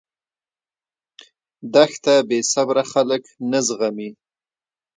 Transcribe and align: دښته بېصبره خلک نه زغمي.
دښته 1.73 2.13
بېصبره 2.29 2.83
خلک 2.91 3.23
نه 3.51 3.59
زغمي. 3.67 4.09